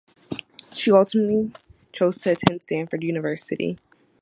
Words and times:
She 0.73 0.91
ultimately 0.91 1.51
chose 1.91 2.17
to 2.17 2.31
attend 2.31 2.63
Stanford 2.63 3.03
University. 3.03 3.77